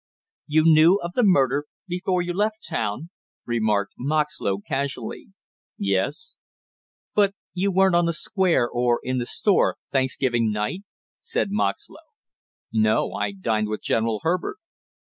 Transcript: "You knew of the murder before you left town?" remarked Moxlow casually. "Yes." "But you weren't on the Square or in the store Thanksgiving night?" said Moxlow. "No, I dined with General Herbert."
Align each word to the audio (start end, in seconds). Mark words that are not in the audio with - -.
"You 0.47 0.63
knew 0.65 0.95
of 1.03 1.13
the 1.13 1.21
murder 1.23 1.67
before 1.87 2.23
you 2.23 2.33
left 2.33 2.67
town?" 2.67 3.11
remarked 3.45 3.93
Moxlow 3.99 4.57
casually. 4.57 5.27
"Yes." 5.77 6.37
"But 7.13 7.35
you 7.53 7.71
weren't 7.71 7.93
on 7.93 8.07
the 8.07 8.13
Square 8.13 8.69
or 8.71 8.99
in 9.03 9.19
the 9.19 9.27
store 9.27 9.77
Thanksgiving 9.91 10.51
night?" 10.51 10.81
said 11.19 11.49
Moxlow. 11.51 12.01
"No, 12.73 13.13
I 13.13 13.31
dined 13.31 13.67
with 13.67 13.83
General 13.83 14.21
Herbert." 14.23 14.57